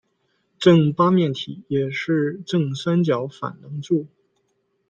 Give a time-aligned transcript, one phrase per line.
[0.57, 4.07] 正八面体也是正三角反棱柱。